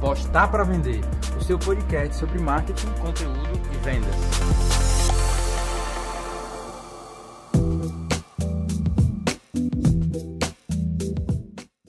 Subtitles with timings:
[0.00, 1.00] Postar para Vender,
[1.38, 4.14] o seu podcast sobre marketing, conteúdo e vendas.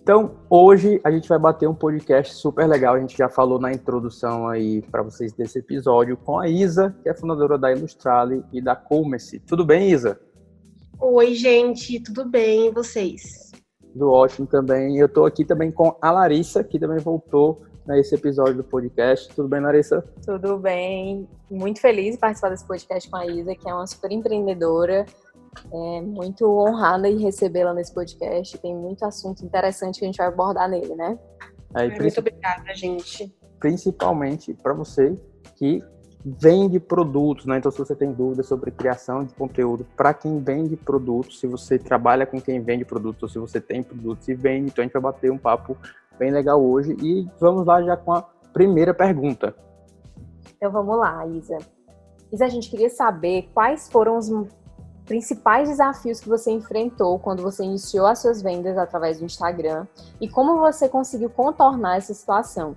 [0.01, 2.95] Então, hoje a gente vai bater um podcast super legal.
[2.95, 7.07] A gente já falou na introdução aí para vocês desse episódio com a Isa, que
[7.07, 9.39] é fundadora da Ilustrale e da Commerce.
[9.39, 10.19] Tudo bem, Isa?
[10.99, 12.67] Oi, gente, tudo bem?
[12.67, 13.51] E vocês?
[13.93, 14.97] Tudo ótimo também.
[14.97, 19.33] Eu estou aqui também com a Larissa, que também voltou nesse episódio do podcast.
[19.35, 20.03] Tudo bem, Larissa?
[20.25, 21.27] Tudo bem.
[21.49, 25.05] Muito feliz de participar desse podcast com a Isa, que é uma super empreendedora.
[25.71, 28.57] É muito honrada em recebê-la nesse podcast.
[28.57, 31.17] Tem muito assunto interessante que a gente vai abordar nele, né?
[31.75, 33.33] É, muito obrigada, gente.
[33.59, 35.15] Principalmente para você
[35.55, 35.83] que
[36.23, 37.57] vende produtos, né?
[37.57, 41.79] Então, se você tem dúvidas sobre criação de conteúdo, para quem vende produtos, se você
[41.79, 44.93] trabalha com quem vende produtos, ou se você tem produtos e vende, então a gente
[44.93, 45.75] vai bater um papo
[46.21, 46.95] bem legal hoje.
[47.01, 48.21] E vamos lá já com a
[48.53, 49.55] primeira pergunta.
[50.55, 51.57] Então vamos lá, Isa.
[52.31, 54.31] Isa, a gente queria saber quais foram os
[55.03, 59.87] principais desafios que você enfrentou quando você iniciou as suas vendas através do Instagram
[60.21, 62.75] e como você conseguiu contornar essa situação.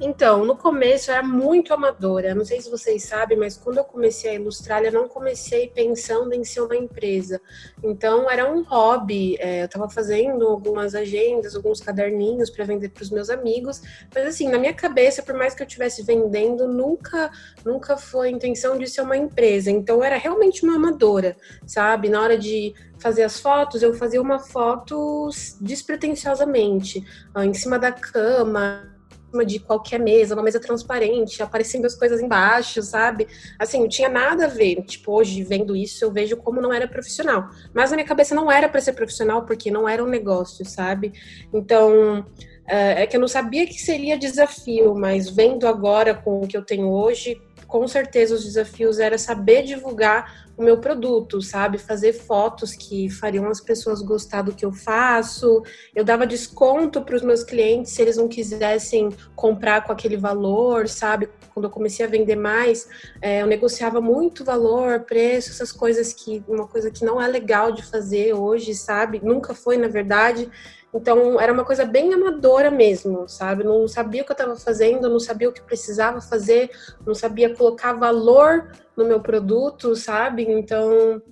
[0.00, 2.32] Então, no começo era muito amadora.
[2.32, 6.32] Não sei se vocês sabem, mas quando eu comecei a ilustrar, eu não comecei pensando
[6.32, 7.40] em ser uma empresa.
[7.82, 9.36] Então, era um hobby.
[9.40, 13.82] É, eu estava fazendo algumas agendas, alguns caderninhos para vender para os meus amigos.
[14.14, 17.32] Mas, assim, na minha cabeça, por mais que eu estivesse vendendo, nunca,
[17.64, 19.68] nunca foi a intenção de ser uma empresa.
[19.68, 22.08] Então, era realmente uma amadora, sabe?
[22.08, 25.28] Na hora de fazer as fotos, eu fazia uma foto
[25.60, 27.04] despretensiosamente,
[27.36, 28.97] em cima da cama
[29.46, 33.28] de qualquer mesa, uma mesa transparente, aparecendo as coisas embaixo, sabe?
[33.58, 34.82] Assim, não tinha nada a ver.
[34.82, 37.48] Tipo, hoje, vendo isso, eu vejo como não era profissional.
[37.74, 41.12] Mas na minha cabeça não era para ser profissional, porque não era um negócio, sabe?
[41.52, 42.24] Então,
[42.66, 46.56] é, é que eu não sabia que seria desafio, mas vendo agora com o que
[46.56, 51.78] eu tenho hoje, com certeza os desafios era saber divulgar o meu produto, sabe?
[51.78, 55.62] Fazer fotos que fariam as pessoas gostar do que eu faço.
[55.94, 60.88] Eu dava desconto para os meus clientes se eles não quisessem comprar com aquele valor,
[60.88, 61.28] sabe?
[61.54, 62.88] Quando eu comecei a vender mais,
[63.22, 67.70] é, eu negociava muito valor, preço, essas coisas que uma coisa que não é legal
[67.70, 69.20] de fazer hoje, sabe?
[69.22, 70.50] Nunca foi, na verdade.
[70.92, 73.62] Então, era uma coisa bem amadora mesmo, sabe?
[73.62, 76.70] Não sabia o que eu estava fazendo, não sabia o que precisava fazer,
[77.06, 80.42] não sabia colocar valor no meu produto, sabe?
[80.42, 81.22] Então,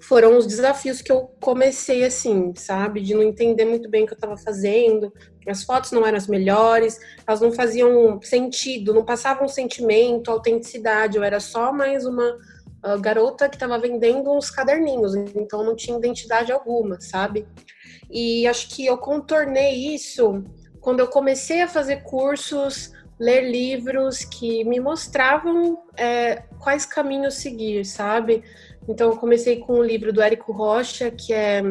[0.00, 3.00] foram os desafios que eu comecei assim, sabe?
[3.00, 5.12] De não entender muito bem o que eu estava fazendo.
[5.46, 11.16] As fotos não eram as melhores, elas não faziam sentido, não passavam sentimento, autenticidade.
[11.16, 12.36] Eu era só mais uma
[12.84, 17.46] uh, garota que estava vendendo uns caderninhos, então não tinha identidade alguma, sabe?
[18.10, 20.44] E acho que eu contornei isso
[20.80, 27.84] quando eu comecei a fazer cursos, ler livros que me mostravam é, quais caminhos seguir,
[27.84, 28.42] sabe?
[28.88, 31.62] Então, eu comecei com o livro do Érico Rocha, que é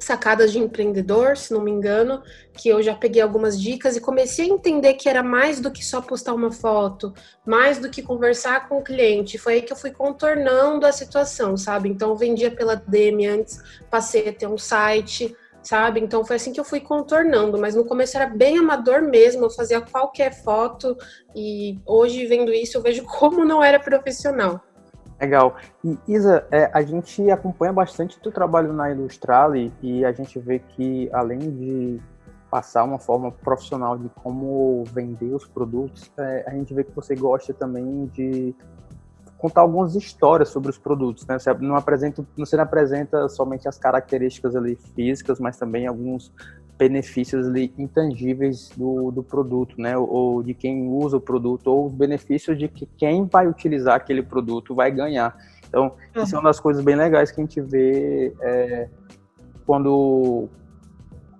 [0.00, 2.22] Sacadas de Empreendedor, se não me engano,
[2.54, 5.84] que eu já peguei algumas dicas e comecei a entender que era mais do que
[5.84, 7.12] só postar uma foto,
[7.44, 9.36] mais do que conversar com o cliente.
[9.36, 11.90] Foi aí que eu fui contornando a situação, sabe?
[11.90, 13.60] Então, vendia pela DM antes,
[13.90, 15.36] passei a ter um site,
[15.68, 16.00] sabe?
[16.00, 19.50] Então foi assim que eu fui contornando, mas no começo era bem amador mesmo, eu
[19.50, 20.96] fazia qualquer foto
[21.36, 24.62] e hoje vendo isso eu vejo como não era profissional.
[25.20, 25.56] Legal.
[25.84, 30.58] E Isa, é, a gente acompanha bastante o trabalho na Ilustrale e a gente vê
[30.58, 32.00] que além de
[32.50, 37.14] passar uma forma profissional de como vender os produtos, é, a gente vê que você
[37.14, 38.54] gosta também de
[39.38, 41.38] contar algumas histórias sobre os produtos, né?
[41.38, 46.32] Você não apresenta, você não apresenta somente as características ali físicas, mas também alguns
[46.76, 49.96] benefícios ali intangíveis do, do produto, né?
[49.96, 54.22] Ou de quem usa o produto, ou os benefícios de que quem vai utilizar aquele
[54.22, 55.36] produto vai ganhar.
[55.68, 56.22] Então, uhum.
[56.22, 58.88] isso é uma das coisas bem legais que a gente vê é,
[59.64, 60.48] quando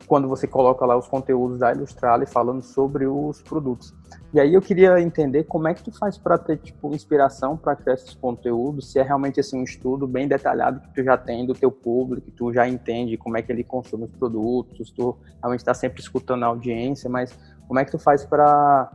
[0.07, 3.95] quando você coloca lá os conteúdos da Ilustrale falando sobre os produtos.
[4.33, 7.75] E aí eu queria entender como é que tu faz para ter tipo inspiração para
[7.75, 11.47] criar esses conteúdos, se é realmente assim um estudo bem detalhado que tu já tem
[11.47, 15.17] do teu público, que tu já entende como é que ele consome os produtos, tu
[15.41, 18.91] realmente está sempre escutando a audiência, mas como é que tu faz para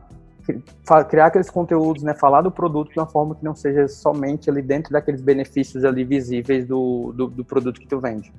[1.08, 4.62] criar aqueles conteúdos, né, falar do produto de uma forma que não seja somente ali
[4.62, 8.32] dentro daqueles benefícios ali visíveis do, do, do produto que tu vende?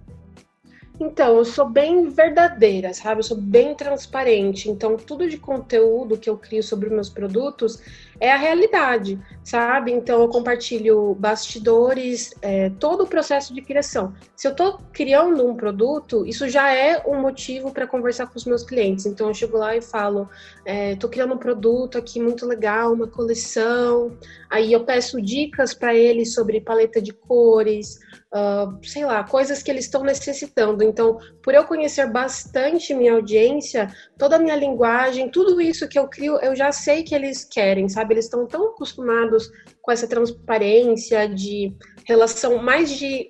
[1.00, 3.20] Então, eu sou bem verdadeira, sabe?
[3.20, 4.70] Eu sou bem transparente.
[4.70, 7.82] Então, tudo de conteúdo que eu crio sobre meus produtos
[8.20, 9.92] é a realidade, sabe?
[9.92, 14.14] Então, eu compartilho bastidores, é, todo o processo de criação.
[14.36, 18.46] Se eu estou criando um produto, isso já é um motivo para conversar com os
[18.46, 19.06] meus clientes.
[19.06, 20.30] Então, eu chego lá e falo:
[20.66, 24.18] estou é, criando um produto aqui muito legal, uma coleção.
[24.50, 28.00] Aí, eu peço dicas para eles sobre paleta de cores
[28.36, 30.84] uh, sei lá, coisas que eles estão necessitando.
[30.84, 36.08] Então, por eu conhecer bastante minha audiência, toda a minha linguagem, tudo isso que eu
[36.08, 38.05] crio, eu já sei que eles querem, sabe?
[38.14, 41.74] Eles estão tão acostumados com essa transparência de
[42.06, 43.30] relação mais de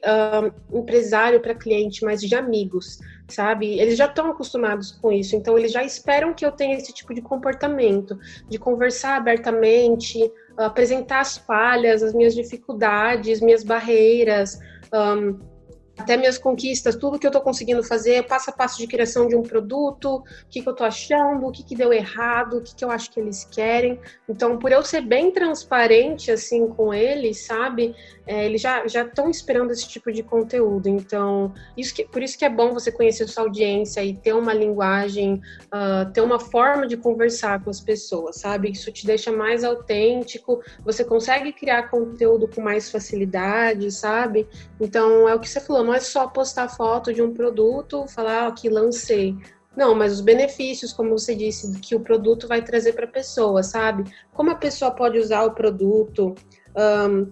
[0.73, 3.79] empresário para cliente, mais de amigos, sabe?
[3.79, 7.13] Eles já estão acostumados com isso, então eles já esperam que eu tenha esse tipo
[7.13, 8.17] de comportamento,
[8.49, 14.59] de conversar abertamente, apresentar as falhas, as minhas dificuldades, minhas barreiras,
[14.93, 15.54] um,
[15.97, 19.35] até minhas conquistas, tudo que eu estou conseguindo fazer, passo a passo de criação de
[19.35, 22.75] um produto, o que, que eu estou achando, o que, que deu errado, o que,
[22.75, 23.99] que eu acho que eles querem.
[24.27, 27.95] Então, por eu ser bem transparente assim com eles, sabe,
[28.27, 30.87] é, eles já já estão esperando esse tipo de conteúdo.
[30.87, 34.53] Então, isso que, por isso que é bom você conhecer sua audiência e ter uma
[34.53, 38.71] linguagem, uh, ter uma forma de conversar com as pessoas, sabe?
[38.71, 40.61] Isso te deixa mais autêntico.
[40.83, 44.47] Você consegue criar conteúdo com mais facilidade, sabe?
[44.79, 45.84] Então, é o que você falou.
[45.85, 49.35] Não é só postar foto de um produto, falar que lancei.
[49.75, 53.61] Não, mas os benefícios, como você disse, que o produto vai trazer para a pessoa,
[53.61, 54.11] sabe?
[54.33, 56.33] Como a pessoa pode usar o produto.
[56.75, 57.31] Um,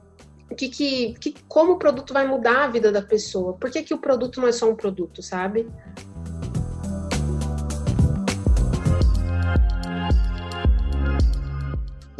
[0.56, 3.54] que, que, que, como o produto vai mudar a vida da pessoa.
[3.54, 5.68] Por que, que o produto não é só um produto, sabe?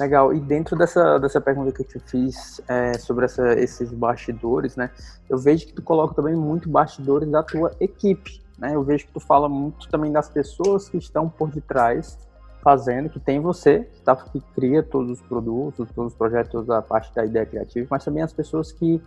[0.04, 0.34] Legal.
[0.34, 4.90] E dentro dessa, dessa pergunta que eu te fiz é, sobre essa, esses bastidores, né?
[5.30, 8.76] Eu vejo que tu coloca também muito bastidores da tua equipe, né?
[8.76, 12.18] Eu vejo que tu fala muito também das pessoas que estão por detrás
[12.62, 16.82] fazendo, que tem você, que, tá, que cria todos os produtos, todos os projetos, a
[16.82, 19.02] parte da ideia criativa, mas também as pessoas que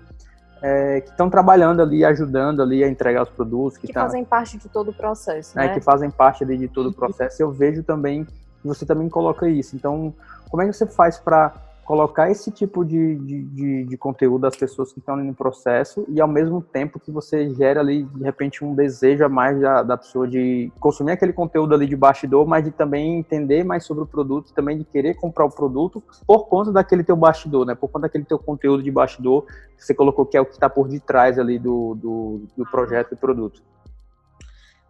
[0.62, 3.78] é, que estão trabalhando ali, ajudando ali a entregar os produtos.
[3.78, 5.68] Que, que tá, fazem parte de todo o processo, né?
[5.68, 7.42] Que fazem parte ali de todo o processo.
[7.42, 8.26] Eu vejo também
[8.66, 9.76] você também coloca isso.
[9.76, 10.12] Então,
[10.50, 11.52] como é que você faz para
[11.86, 16.04] colocar esse tipo de, de, de, de conteúdo das pessoas que estão ali no processo
[16.08, 19.84] e ao mesmo tempo que você gera ali, de repente, um desejo a mais da,
[19.84, 24.02] da pessoa de consumir aquele conteúdo ali de bastidor, mas de também entender mais sobre
[24.02, 27.76] o produto, também de querer comprar o produto por conta daquele teu bastidor, né?
[27.76, 29.46] Por conta daquele teu conteúdo de bastidor
[29.76, 33.12] que você colocou que é o que está por detrás ali do, do, do projeto
[33.12, 33.62] e produto.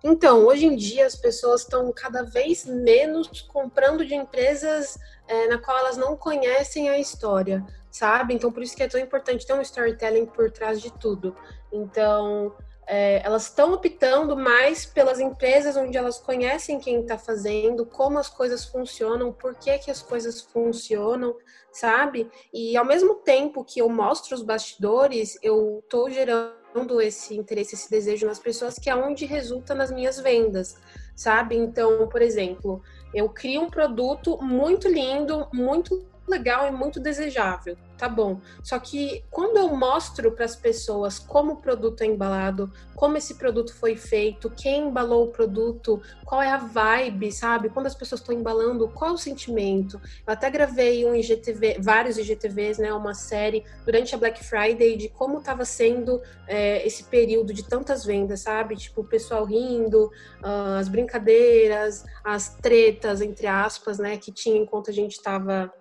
[0.04, 5.58] Então, hoje em dia as pessoas estão cada vez menos comprando de empresas é, na
[5.58, 8.34] qual elas não conhecem a história, sabe?
[8.34, 11.34] Então, por isso que é tão importante ter um storytelling por trás de tudo.
[11.72, 12.54] Então,
[12.86, 18.28] é, elas estão optando mais pelas empresas onde elas conhecem quem está fazendo, como as
[18.28, 21.34] coisas funcionam, por que, que as coisas funcionam,
[21.72, 22.30] sabe?
[22.52, 26.65] E ao mesmo tempo que eu mostro os bastidores, eu estou gerando
[27.00, 30.76] esse interesse, esse desejo nas pessoas, que é onde resulta nas minhas vendas,
[31.14, 31.56] sabe?
[31.56, 32.82] Então, por exemplo,
[33.14, 38.40] eu crio um produto muito lindo, muito legal e muito desejável, tá bom.
[38.62, 43.34] Só que quando eu mostro para as pessoas como o produto é embalado, como esse
[43.34, 47.68] produto foi feito, quem embalou o produto, qual é a vibe, sabe?
[47.68, 50.00] Quando as pessoas estão embalando, qual é o sentimento?
[50.26, 55.08] Eu até gravei um IGTV, vários IGTVs, né, uma série durante a Black Friday de
[55.08, 58.76] como estava sendo é, esse período de tantas vendas, sabe?
[58.76, 60.06] Tipo, o pessoal rindo,
[60.42, 65.72] uh, as brincadeiras, as tretas, entre aspas, né, que tinha enquanto a gente estava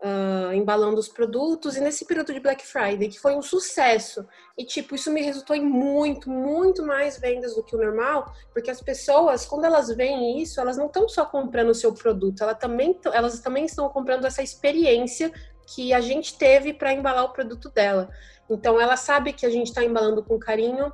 [0.00, 4.26] uh, embalando os produtos, e nesse período de Black Friday, que foi um sucesso.
[4.56, 8.70] E, tipo, isso me resultou em muito, muito mais vendas do que o normal, porque
[8.70, 12.58] as pessoas, quando elas veem isso, elas não estão só comprando o seu produto, elas
[12.58, 15.32] também, elas também estão comprando essa experiência
[15.66, 18.10] que a gente teve para embalar o produto dela.
[18.48, 20.92] Então, ela sabe que a gente está embalando com carinho,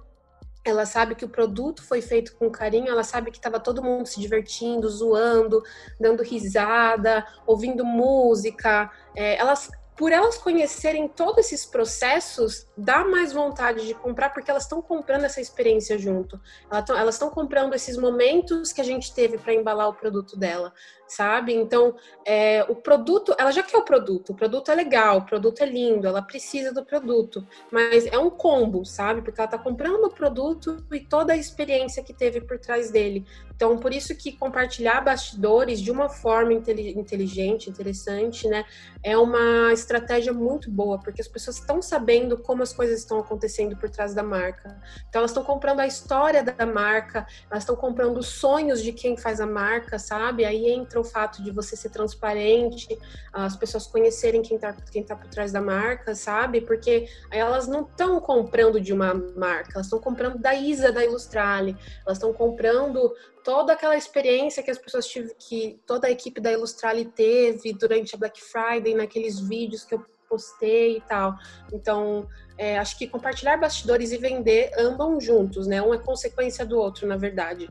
[0.68, 4.06] ela sabe que o produto foi feito com carinho, ela sabe que estava todo mundo
[4.06, 5.62] se divertindo, zoando,
[6.00, 8.90] dando risada, ouvindo música.
[9.14, 14.64] É, elas por elas conhecerem todos esses processos, dá mais vontade de comprar, porque elas
[14.64, 16.38] estão comprando essa experiência junto.
[16.70, 20.72] Elas estão comprando esses momentos que a gente teve para embalar o produto dela,
[21.06, 21.54] sabe?
[21.54, 21.94] Então,
[22.24, 25.66] é, o produto, ela já quer o produto, o produto é legal, o produto é
[25.66, 29.22] lindo, ela precisa do produto, mas é um combo, sabe?
[29.22, 33.24] Porque ela está comprando o produto e toda a experiência que teve por trás dele.
[33.56, 38.66] Então, por isso que compartilhar bastidores de uma forma inteligente, interessante, né,
[39.02, 43.74] é uma estratégia muito boa, porque as pessoas estão sabendo como as coisas estão acontecendo
[43.74, 44.78] por trás da marca.
[45.08, 49.16] Então elas estão comprando a história da marca, elas estão comprando os sonhos de quem
[49.16, 50.44] faz a marca, sabe?
[50.44, 52.98] Aí entra o fato de você ser transparente,
[53.32, 56.60] as pessoas conhecerem quem está quem tá por trás da marca, sabe?
[56.60, 61.76] Porque elas não estão comprando de uma marca, elas estão comprando da Isa da Ilustrale,
[62.04, 66.52] elas estão comprando toda aquela experiência que as pessoas tiveram, que toda a equipe da
[66.52, 71.36] Ilustrale teve durante a Black Friday, naqueles vídeos que eu postei e tal.
[71.72, 75.80] Então, é, acho que compartilhar bastidores e vender andam juntos, né?
[75.80, 77.68] Um é consequência do outro, na verdade.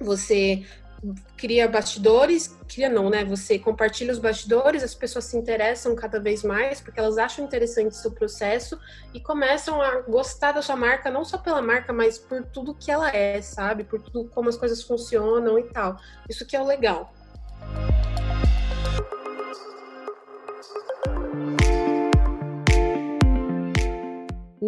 [0.00, 0.64] Você
[1.36, 3.24] cria bastidores, cria não, né?
[3.24, 7.92] Você compartilha os bastidores, as pessoas se interessam cada vez mais porque elas acham interessante
[7.92, 8.78] o seu processo
[9.12, 12.90] e começam a gostar da sua marca, não só pela marca, mas por tudo que
[12.90, 13.84] ela é, sabe?
[13.84, 15.98] Por tudo como as coisas funcionam e tal.
[16.28, 17.12] Isso que é o legal.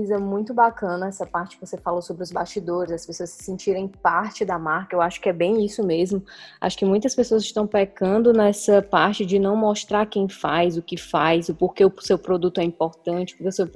[0.04, 3.88] Isa, muito bacana essa parte que você falou sobre os bastidores, as pessoas se sentirem
[3.88, 4.94] parte da marca.
[4.94, 6.22] Eu acho que é bem isso mesmo.
[6.60, 10.96] Acho que muitas pessoas estão pecando nessa parte de não mostrar quem faz, o que
[10.96, 13.66] faz, o porquê o seu produto é importante, porque o seu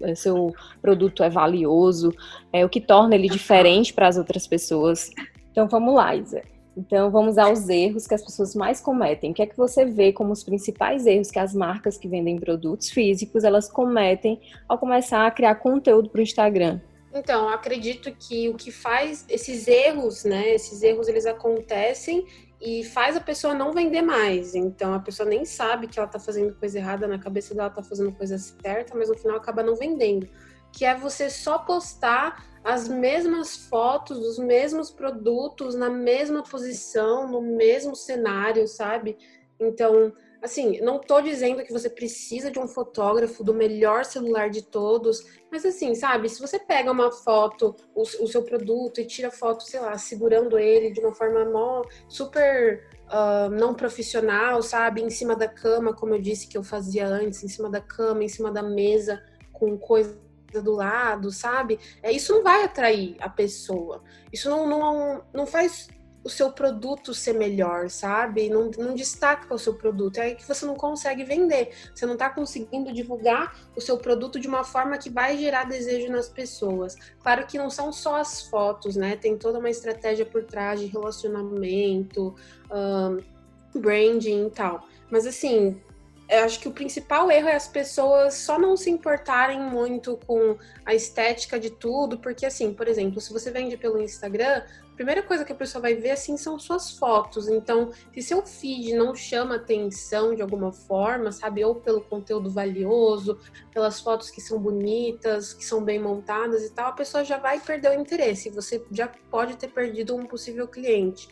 [0.00, 2.12] eh, seu produto é valioso,
[2.52, 5.10] é o que torna ele diferente para as outras pessoas.
[5.50, 6.42] Então vamos lá, Isa.
[6.78, 9.32] Então, vamos aos erros que as pessoas mais cometem.
[9.32, 12.38] O que é que você vê como os principais erros que as marcas que vendem
[12.38, 16.80] produtos físicos elas cometem ao começar a criar conteúdo para o Instagram?
[17.12, 20.54] Então, acredito que o que faz esses erros, né?
[20.54, 22.24] Esses erros eles acontecem
[22.60, 24.54] e faz a pessoa não vender mais.
[24.54, 27.82] Então, a pessoa nem sabe que ela está fazendo coisa errada, na cabeça dela está
[27.82, 30.28] fazendo coisa certa, mas no final acaba não vendendo.
[30.72, 37.40] Que é você só postar as mesmas fotos dos mesmos produtos na mesma posição, no
[37.40, 39.16] mesmo cenário, sabe?
[39.58, 44.60] Então, assim, não tô dizendo que você precisa de um fotógrafo do melhor celular de
[44.60, 49.30] todos, mas assim, sabe, se você pega uma foto, o, o seu produto e tira
[49.30, 55.08] foto, sei lá, segurando ele de uma forma mó, super uh, não profissional, sabe, em
[55.08, 58.28] cima da cama, como eu disse que eu fazia antes, em cima da cama, em
[58.28, 61.78] cima da mesa, com coisas do lado, sabe?
[62.02, 64.02] É, isso não vai atrair a pessoa.
[64.32, 65.88] Isso não, não, não faz
[66.24, 68.50] o seu produto ser melhor, sabe?
[68.50, 70.18] Não, não destaca o seu produto.
[70.18, 71.72] É aí que você não consegue vender.
[71.94, 76.10] Você não está conseguindo divulgar o seu produto de uma forma que vai gerar desejo
[76.12, 76.96] nas pessoas.
[77.22, 79.16] Claro que não são só as fotos, né?
[79.16, 82.34] Tem toda uma estratégia por trás de relacionamento,
[82.70, 84.86] um, branding e tal.
[85.10, 85.80] Mas assim,
[86.28, 90.58] eu acho que o principal erro é as pessoas só não se importarem muito com
[90.84, 95.22] a estética de tudo, porque assim, por exemplo, se você vende pelo Instagram, a primeira
[95.22, 97.48] coisa que a pessoa vai ver assim são suas fotos.
[97.48, 103.38] Então, se seu feed não chama atenção de alguma forma, sabe, ou pelo conteúdo valioso,
[103.72, 107.58] pelas fotos que são bonitas, que são bem montadas e tal, a pessoa já vai
[107.58, 108.50] perder o interesse.
[108.50, 111.28] Você já pode ter perdido um possível cliente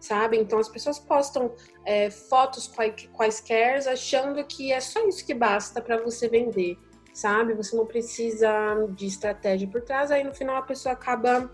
[0.00, 0.38] sabe?
[0.38, 1.52] Então as pessoas postam
[1.84, 2.70] é, fotos
[3.12, 6.76] quaisquer achando que é só isso que basta para você vender,
[7.12, 7.54] sabe?
[7.54, 8.50] Você não precisa
[8.90, 11.50] de estratégia por trás, aí no final a pessoa acaba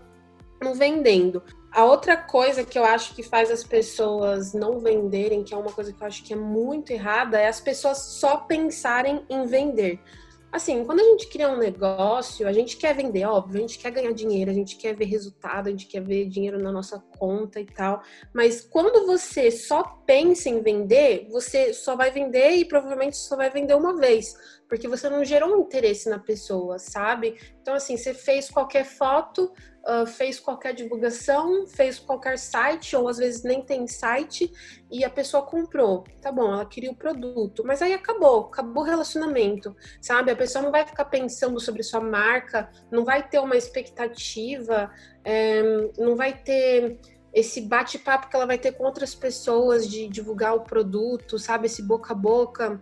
[0.61, 1.43] não vendendo.
[1.71, 5.71] A outra coisa que eu acho que faz as pessoas não venderem, que é uma
[5.71, 9.99] coisa que eu acho que é muito errada, é as pessoas só pensarem em vender
[10.55, 13.91] assim, quando a gente cria um negócio, a gente quer vender, óbvio, a gente quer
[13.91, 17.59] ganhar dinheiro, a gente quer ver resultado, a gente quer ver dinheiro na nossa conta
[17.59, 18.01] e tal.
[18.33, 23.49] Mas quando você só pensa em vender, você só vai vender e provavelmente só vai
[23.49, 24.35] vender uma vez,
[24.67, 27.37] porque você não gerou um interesse na pessoa, sabe?
[27.61, 29.51] Então, assim, você fez qualquer foto,
[29.85, 34.51] uh, fez qualquer divulgação, fez qualquer site, ou às vezes nem tem site,
[34.91, 36.03] e a pessoa comprou.
[36.21, 40.31] Tá bom, ela queria o produto, mas aí acabou, acabou o relacionamento, sabe?
[40.31, 44.91] A pessoa não vai ficar pensando sobre sua marca, não vai ter uma expectativa,
[45.23, 45.61] é,
[45.97, 46.99] não vai ter
[47.33, 51.65] esse bate-papo que ela vai ter com outras pessoas de divulgar o produto, sabe?
[51.65, 52.79] Esse boca a boca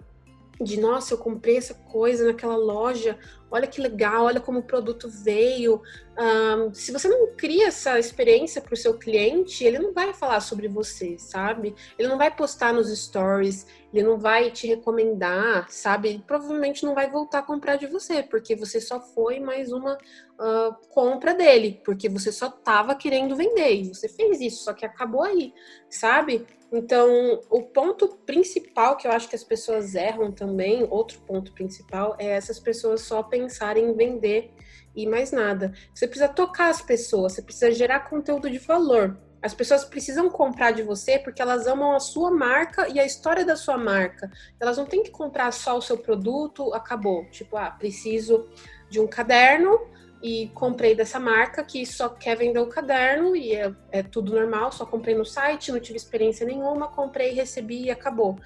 [0.63, 3.17] de nossa, eu comprei essa coisa naquela loja,
[3.53, 5.79] olha que legal, olha como o produto veio.
[6.17, 10.39] Um, se você não cria essa experiência para o seu cliente, ele não vai falar
[10.39, 11.75] sobre você, sabe?
[11.97, 16.09] Ele não vai postar nos stories, ele não vai te recomendar, sabe?
[16.09, 19.93] Ele provavelmente não vai voltar a comprar de você, porque você só foi mais uma
[19.93, 24.83] uh, compra dele, porque você só estava querendo vender e você fez isso, só que
[24.83, 25.53] acabou aí,
[25.91, 26.45] sabe?
[26.75, 32.15] Então, o ponto principal que eu acho que as pessoas erram também, outro ponto principal,
[32.17, 34.51] é essas pessoas só pensarem em vender
[34.95, 35.73] e mais nada.
[35.93, 39.17] Você precisa tocar as pessoas, você precisa gerar conteúdo de valor.
[39.41, 43.43] As pessoas precisam comprar de você porque elas amam a sua marca e a história
[43.43, 44.31] da sua marca.
[44.59, 47.25] Elas não têm que comprar só o seu produto, acabou.
[47.25, 48.47] Tipo, ah, preciso
[48.89, 49.77] de um caderno
[50.21, 54.71] e comprei dessa marca que só quer vender o caderno e é, é tudo normal,
[54.71, 58.39] só comprei no site, não tive experiência nenhuma, comprei, recebi e acabou.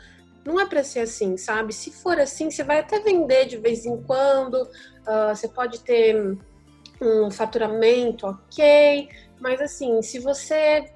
[0.48, 1.74] Não é para ser assim, sabe?
[1.74, 6.38] Se for assim, você vai até vender de vez em quando, uh, você pode ter
[7.02, 9.10] um faturamento ok,
[9.42, 10.90] mas assim, se você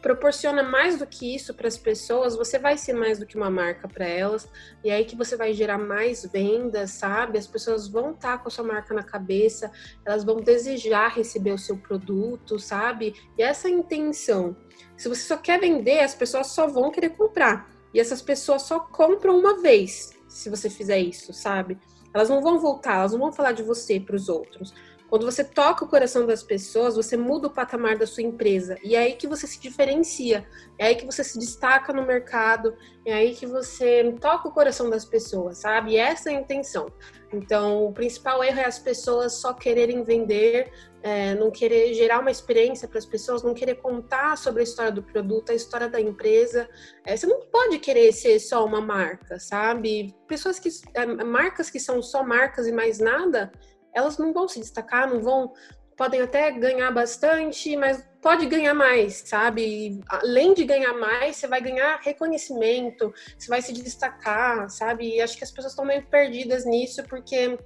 [0.00, 3.50] proporciona mais do que isso para as pessoas, você vai ser mais do que uma
[3.50, 4.48] marca para elas,
[4.84, 7.36] e é aí que você vai gerar mais vendas, sabe?
[7.36, 9.72] As pessoas vão estar tá com a sua marca na cabeça,
[10.06, 13.12] elas vão desejar receber o seu produto, sabe?
[13.36, 14.56] E essa é a intenção.
[14.96, 17.76] Se você só quer vender, as pessoas só vão querer comprar.
[17.92, 21.78] E essas pessoas só compram uma vez se você fizer isso, sabe?
[22.12, 24.72] Elas não vão voltar, elas não vão falar de você para os outros.
[25.08, 28.76] Quando você toca o coração das pessoas, você muda o patamar da sua empresa.
[28.84, 30.46] E é aí que você se diferencia.
[30.78, 32.76] É aí que você se destaca no mercado.
[33.06, 35.92] É aí que você toca o coração das pessoas, sabe?
[35.92, 36.92] E essa é a intenção.
[37.32, 40.70] Então, o principal erro é as pessoas só quererem vender,
[41.02, 44.92] é, não querer gerar uma experiência para as pessoas, não querer contar sobre a história
[44.92, 46.68] do produto, a história da empresa.
[47.04, 50.14] É, você não pode querer ser só uma marca, sabe?
[50.26, 50.68] Pessoas que.
[50.94, 53.52] É, marcas que são só marcas e mais nada
[53.98, 55.52] elas não vão se destacar, não vão.
[55.96, 60.00] Podem até ganhar bastante, mas pode ganhar mais, sabe?
[60.08, 65.16] Além de ganhar mais, você vai ganhar reconhecimento, você vai se destacar, sabe?
[65.16, 67.58] E acho que as pessoas estão meio perdidas nisso porque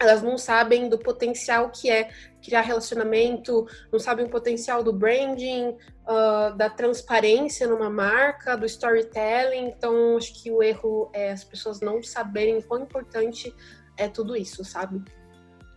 [0.00, 2.08] elas não sabem do potencial que é
[2.42, 5.76] criar relacionamento, não sabem o potencial do branding,
[6.06, 9.66] uh, da transparência numa marca, do storytelling.
[9.66, 13.52] Então, acho que o erro é as pessoas não saberem quão importante
[13.96, 15.02] é tudo isso, sabe?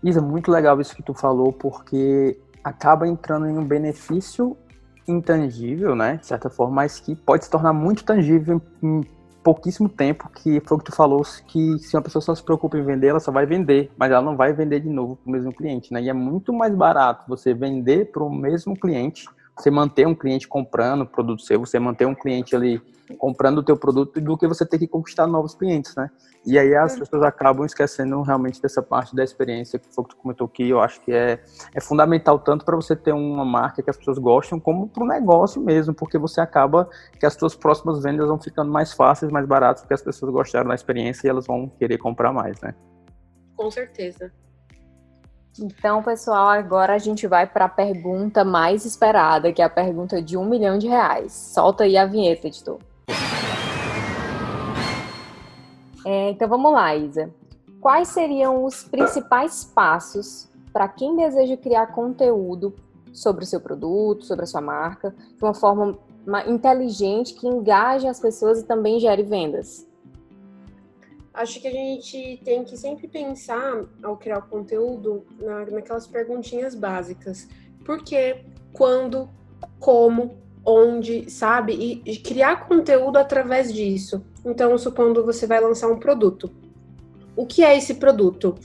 [0.04, 4.56] Isa, muito legal isso que tu falou, porque acaba entrando em um benefício
[5.08, 9.02] intangível, né, de certa forma, mas que pode se tornar muito tangível em
[9.44, 12.78] pouquíssimo tempo, que foi o que tu falou, que se uma pessoa só se preocupa
[12.78, 15.32] em vender, ela só vai vender, mas ela não vai vender de novo para o
[15.32, 19.28] mesmo cliente, né, e é muito mais barato você vender para o mesmo cliente,
[19.58, 22.82] você manter um cliente comprando o produto seu, você manter um cliente ali
[23.18, 26.10] comprando o teu produto do que você ter que conquistar novos clientes, né?
[26.46, 30.16] E aí as pessoas acabam esquecendo realmente dessa parte da experiência que foi que tu
[30.18, 31.44] comentou que eu acho que é,
[31.74, 35.08] é fundamental tanto para você ter uma marca que as pessoas gostam, como para o
[35.08, 36.90] negócio mesmo, porque você acaba
[37.20, 40.70] que as suas próximas vendas vão ficando mais fáceis, mais baratas, porque as pessoas gostaram
[40.70, 42.74] da experiência e elas vão querer comprar mais, né?
[43.56, 44.32] Com certeza.
[45.60, 50.22] Então, pessoal, agora a gente vai para a pergunta mais esperada, que é a pergunta
[50.22, 51.34] de um milhão de reais.
[51.34, 52.80] Solta aí a vinheta, editor.
[56.06, 57.30] É, então vamos lá, Isa.
[57.82, 62.74] Quais seriam os principais passos para quem deseja criar conteúdo
[63.12, 66.00] sobre o seu produto, sobre a sua marca, de uma forma
[66.48, 69.86] inteligente que engaje as pessoas e também gere vendas?
[71.34, 76.76] Acho que a gente tem que sempre pensar, ao criar o conteúdo, na, naquelas perguntinhas
[76.76, 77.48] básicas.
[77.86, 78.44] Por quê?
[78.74, 79.30] Quando?
[79.80, 80.42] Como?
[80.66, 81.74] onde, sabe?
[81.74, 84.24] E, e criar conteúdo através disso.
[84.46, 86.52] Então, supondo você vai lançar um produto.
[87.36, 88.56] O que é esse produto?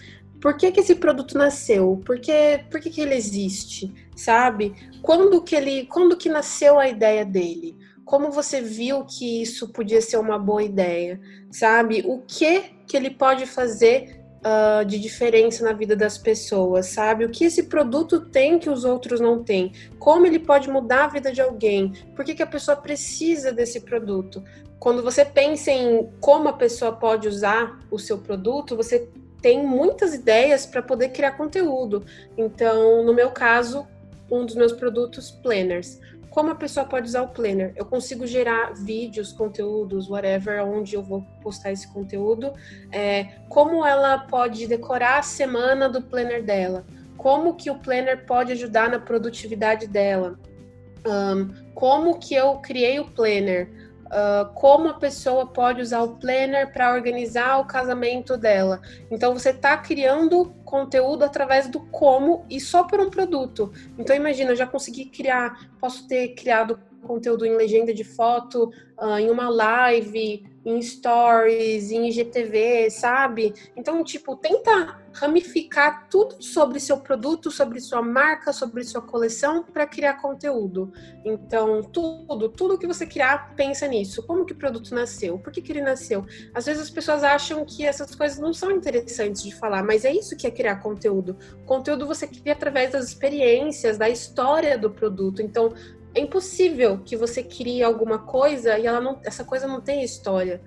[0.40, 2.00] Por que, que esse produto nasceu?
[2.04, 3.92] Por que, por que, que ele existe?
[4.14, 4.74] Sabe?
[5.02, 7.76] Quando que ele, quando que nasceu a ideia dele?
[8.06, 11.20] Como você viu que isso podia ser uma boa ideia?
[11.50, 12.04] Sabe?
[12.06, 17.24] O que que ele pode fazer uh, de diferença na vida das pessoas, sabe?
[17.24, 19.72] O que esse produto tem que os outros não têm?
[19.98, 21.92] Como ele pode mudar a vida de alguém?
[22.14, 24.40] Por que, que a pessoa precisa desse produto?
[24.78, 29.08] Quando você pensa em como a pessoa pode usar o seu produto, você
[29.42, 32.04] tem muitas ideias para poder criar conteúdo.
[32.38, 33.84] Então, no meu caso,
[34.30, 35.98] um dos meus produtos, planners
[36.36, 37.72] como a pessoa pode usar o Planner.
[37.74, 42.52] Eu consigo gerar vídeos, conteúdos, whatever, onde eu vou postar esse conteúdo.
[42.92, 46.84] É, como ela pode decorar a semana do Planner dela.
[47.16, 50.38] Como que o Planner pode ajudar na produtividade dela.
[51.06, 53.70] Um, como que eu criei o Planner
[54.06, 58.80] uh, como a pessoa pode usar o planner para organizar o casamento dela.
[59.10, 63.72] Então você está criando conteúdo através do como e só por um produto.
[63.98, 69.18] Então imagina, eu já consegui criar, posso ter criado conteúdo em legenda de foto, uh,
[69.18, 73.54] em uma live, em stories, em IGTV, sabe?
[73.76, 79.86] Então, tipo, tenta ramificar tudo sobre seu produto, sobre sua marca, sobre sua coleção para
[79.86, 80.92] criar conteúdo.
[81.24, 84.26] Então, tudo, tudo que você criar, pensa nisso.
[84.26, 85.38] Como que o produto nasceu?
[85.38, 86.26] Por que, que ele nasceu?
[86.52, 90.12] Às vezes as pessoas acham que essas coisas não são interessantes de falar, mas é
[90.12, 91.36] isso que é criar conteúdo.
[91.64, 95.40] Conteúdo você cria através das experiências, da história do produto.
[95.40, 95.72] Então,
[96.16, 100.62] é impossível que você crie alguma coisa e ela não, essa coisa não tem história.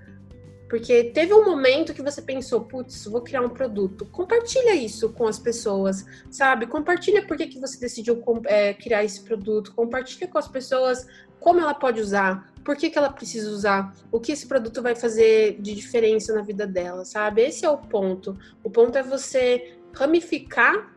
[0.68, 4.06] Porque teve um momento que você pensou, putz, vou criar um produto.
[4.06, 6.68] Compartilha isso com as pessoas, sabe?
[6.68, 9.74] Compartilha por que, você decidiu é, criar esse produto.
[9.74, 11.04] Compartilha com as pessoas
[11.40, 14.94] como ela pode usar, por que, que ela precisa usar, o que esse produto vai
[14.94, 17.42] fazer de diferença na vida dela, sabe?
[17.42, 18.38] Esse é o ponto.
[18.62, 20.94] O ponto é você ramificar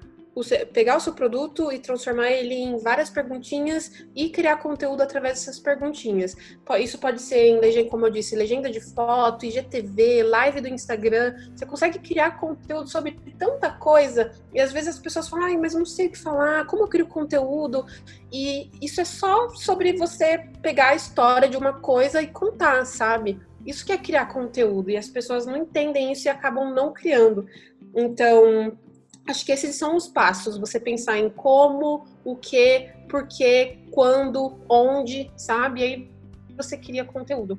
[0.73, 5.59] pegar o seu produto e transformar ele em várias perguntinhas e criar conteúdo através dessas
[5.59, 6.35] perguntinhas.
[6.79, 11.35] Isso pode ser em legenda, como eu disse, legenda de foto, IGTV, live do Instagram.
[11.55, 15.75] Você consegue criar conteúdo sobre tanta coisa e às vezes as pessoas falam, ai, mas
[15.75, 17.85] não sei o que falar, como eu crio conteúdo?
[18.31, 23.39] E isso é só sobre você pegar a história de uma coisa e contar, sabe?
[23.65, 27.45] Isso que é criar conteúdo e as pessoas não entendem isso e acabam não criando.
[27.95, 28.77] Então,
[29.27, 30.57] acho que esses são os passos.
[30.57, 35.79] Você pensar em como, o que, por quê, quando, onde, sabe?
[35.81, 36.11] E aí
[36.55, 37.57] você cria conteúdo.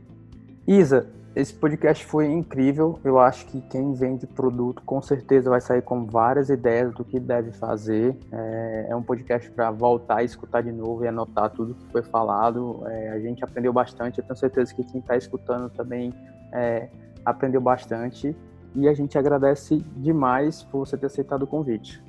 [0.66, 2.98] Isa, esse podcast foi incrível.
[3.02, 7.18] Eu acho que quem vende produto com certeza vai sair com várias ideias do que
[7.18, 8.16] deve fazer.
[8.30, 12.02] É, é um podcast para voltar e escutar de novo e anotar tudo que foi
[12.02, 12.82] falado.
[12.86, 14.18] É, a gente aprendeu bastante.
[14.18, 16.14] Eu tenho certeza que quem está escutando também
[16.52, 16.88] é,
[17.24, 18.36] aprendeu bastante
[18.74, 22.02] e a gente agradece demais por você ter aceitado o convite.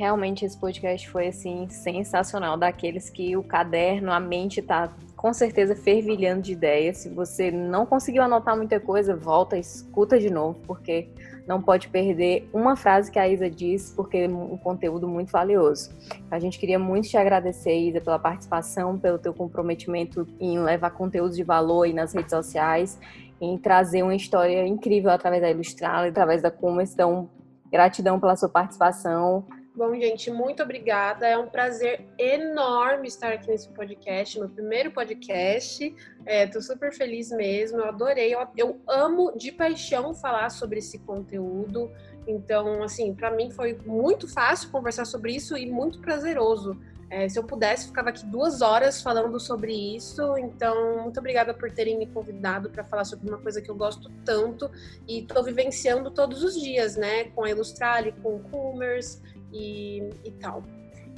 [0.00, 5.76] Realmente esse podcast foi assim sensacional, daqueles que o caderno, a mente está com certeza
[5.76, 6.96] fervilhando de ideias.
[6.96, 11.10] Se você não conseguiu anotar muita coisa, volta, escuta de novo, porque
[11.46, 15.90] não pode perder uma frase que a Isa disse, porque é um conteúdo muito valioso.
[16.30, 21.36] A gente queria muito te agradecer, Isa, pela participação, pelo teu comprometimento em levar conteúdos
[21.36, 22.98] de valor aí nas redes sociais
[23.38, 26.94] em trazer uma história incrível através da Ilustrar, através da Commerce.
[26.94, 27.28] Então,
[27.70, 29.44] gratidão pela sua participação.
[29.74, 31.28] Bom, gente, muito obrigada.
[31.28, 35.84] É um prazer enorme estar aqui nesse podcast, meu primeiro podcast.
[36.26, 38.34] Estou é, super feliz mesmo, eu adorei.
[38.34, 41.90] Eu, eu amo de paixão falar sobre esse conteúdo.
[42.26, 46.76] Então, assim, para mim foi muito fácil conversar sobre isso e muito prazeroso.
[47.08, 50.36] É, se eu pudesse, ficava aqui duas horas falando sobre isso.
[50.38, 54.10] Então, muito obrigada por terem me convidado para falar sobre uma coisa que eu gosto
[54.24, 54.68] tanto
[55.06, 57.24] e estou vivenciando todos os dias, né?
[57.30, 59.20] Com a Ilustrale, com o Commerce
[59.52, 60.62] e, e tal.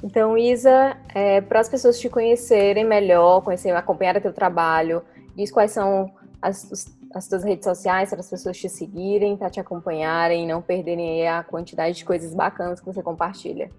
[0.03, 5.01] Então, Isa, é, para as pessoas te conhecerem melhor, conhecer, acompanhar o teu trabalho,
[5.35, 9.59] diz quais são as, as tuas redes sociais para as pessoas te seguirem, para te
[9.59, 13.69] acompanharem, não perderem a quantidade de coisas bacanas que você compartilha.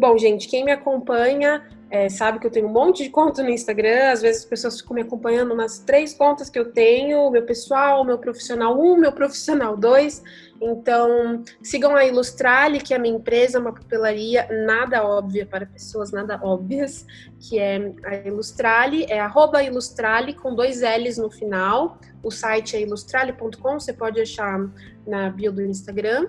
[0.00, 3.50] Bom, gente, quem me acompanha é, sabe que eu tenho um monte de conta no
[3.50, 4.12] Instagram.
[4.12, 8.02] Às vezes as pessoas ficam me acompanhando nas três contas que eu tenho: meu pessoal,
[8.02, 10.22] meu profissional 1, meu profissional 2.
[10.58, 16.10] Então, sigam a Ilustrale, que é a minha empresa, uma papelaria nada óbvia para pessoas
[16.12, 17.04] nada óbvias,
[17.38, 21.98] que é a Ilustrale, é arroba Ilustrale com dois L's no final.
[22.22, 24.66] O site é ilustrale.com, você pode achar
[25.06, 26.28] na bio do Instagram.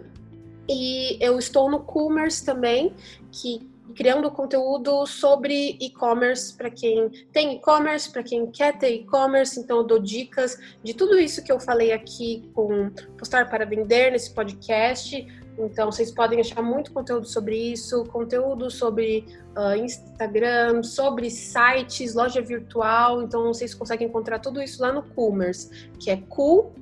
[0.74, 2.96] E eu estou no Commerce também,
[3.30, 9.80] que criando conteúdo sobre e-commerce para quem tem e-commerce, para quem quer ter e-commerce, então
[9.80, 14.34] eu dou dicas de tudo isso que eu falei aqui com postar para vender nesse
[14.34, 15.28] podcast.
[15.60, 19.26] Então vocês podem achar muito conteúdo sobre isso, conteúdo sobre
[19.58, 23.22] uh, Instagram, sobre sites, loja virtual.
[23.22, 26.74] Então vocês conseguem encontrar tudo isso lá no Commerce, que é cool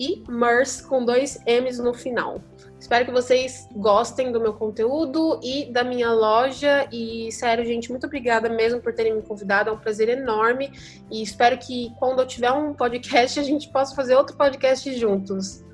[0.00, 2.40] e Merce com dois M's no final.
[2.84, 6.86] Espero que vocês gostem do meu conteúdo e da minha loja.
[6.92, 9.70] E, sério, gente, muito obrigada mesmo por terem me convidado.
[9.70, 10.70] É um prazer enorme.
[11.10, 15.64] E espero que quando eu tiver um podcast, a gente possa fazer outro podcast juntos.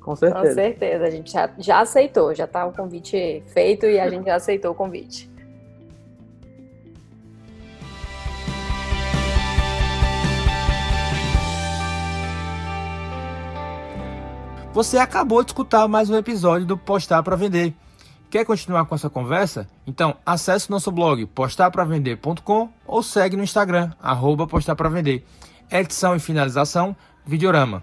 [0.00, 0.46] Com certeza.
[0.46, 1.04] Com certeza.
[1.06, 4.70] A gente já, já aceitou, já está o convite feito e a gente já aceitou
[4.70, 5.28] o convite.
[14.78, 17.74] Você acabou de escutar mais um episódio do Postar para Vender.
[18.30, 19.66] Quer continuar com essa conversa?
[19.84, 25.26] Então acesse nosso blog postarpravender.com ou segue no Instagram, arroba postar para vender.
[25.68, 26.94] Edição e finalização,
[27.26, 27.82] Videorama.